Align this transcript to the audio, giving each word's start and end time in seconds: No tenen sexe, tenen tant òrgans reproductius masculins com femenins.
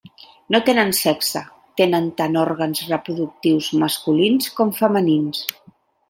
No 0.53 0.59
tenen 0.67 0.93
sexe, 0.99 1.41
tenen 1.81 2.07
tant 2.21 2.39
òrgans 2.43 2.81
reproductius 2.93 3.67
masculins 3.83 4.49
com 4.61 4.73
femenins. 4.79 5.43